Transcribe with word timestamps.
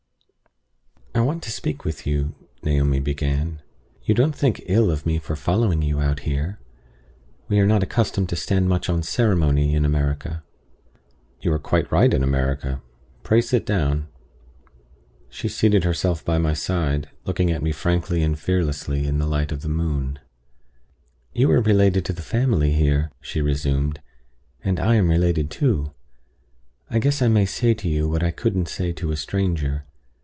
"I 1.13 1.19
WANT 1.23 1.43
to 1.43 1.51
speak 1.51 1.83
to 1.83 2.09
you," 2.09 2.35
Naomi 2.63 3.01
began 3.01 3.61
"You 4.05 4.15
don't 4.15 4.33
think 4.35 4.63
ill 4.65 4.89
of 4.89 5.05
me 5.05 5.19
for 5.19 5.35
following 5.35 5.81
you 5.81 5.99
out 5.99 6.21
here? 6.21 6.59
We 7.47 7.59
are 7.59 7.67
not 7.67 7.83
accustomed 7.83 8.29
to 8.29 8.37
stand 8.37 8.69
much 8.69 8.89
on 8.89 9.03
ceremony 9.03 9.75
in 9.75 9.83
America." 9.85 10.41
"You 11.41 11.51
are 11.51 11.59
quite 11.59 11.91
right 11.91 12.11
in 12.13 12.23
America. 12.23 12.81
Pray 13.23 13.41
sit 13.41 13.65
down." 13.65 14.07
She 15.29 15.49
seated 15.49 15.83
herself 15.83 16.23
by 16.23 16.37
my 16.37 16.53
side, 16.53 17.09
looking 17.25 17.51
at 17.51 17.61
me 17.61 17.73
frankly 17.73 18.23
and 18.23 18.39
fearlessly 18.39 19.03
by 19.03 19.11
the 19.17 19.27
light 19.27 19.51
of 19.51 19.61
the 19.61 19.69
moon. 19.69 20.17
"You 21.33 21.51
are 21.51 21.61
related 21.61 22.03
to 22.05 22.13
the 22.13 22.21
family 22.23 22.71
here," 22.71 23.11
she 23.19 23.41
resumed, 23.41 23.99
"and 24.63 24.79
I 24.79 24.95
am 24.95 25.09
related 25.09 25.51
too. 25.51 25.91
I 26.89 26.99
guess 26.99 27.21
I 27.21 27.27
may 27.27 27.45
say 27.45 27.73
to 27.75 27.89
you 27.89 28.07
what 28.09 28.23
I 28.23 28.31
couldn't 28.31 28.69
say 28.69 28.93
to 28.93 29.11
a 29.11 29.17
stranger. 29.17 29.85